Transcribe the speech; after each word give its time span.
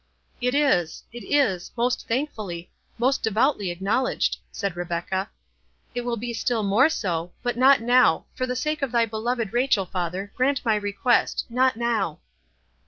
"It 0.41 0.55
is—it 0.55 1.23
is—most 1.23 2.07
thankfully—most 2.07 3.21
devoutly 3.21 3.69
acknowledged," 3.69 4.37
said 4.51 4.75
Rebecca—"it 4.75 6.01
shall 6.01 6.17
be 6.17 6.33
still 6.33 6.63
more 6.63 6.89
so—but 6.89 7.55
not 7.55 7.81
now—for 7.81 8.47
the 8.47 8.55
sake 8.55 8.81
of 8.81 8.91
thy 8.91 9.05
beloved 9.05 9.53
Rachel, 9.53 9.85
father, 9.85 10.31
grant 10.35 10.65
my 10.65 10.73
request—not 10.75 11.77
now!" 11.77 12.19